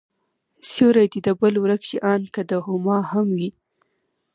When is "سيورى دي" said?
0.69-1.19